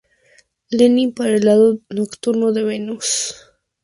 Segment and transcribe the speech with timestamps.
[0.71, 3.35] Lenin para el lado nocturno de Venus.